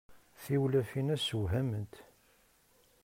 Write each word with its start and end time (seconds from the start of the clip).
Tiwlafin-a 0.43 1.15
ssewhament. 1.17 1.93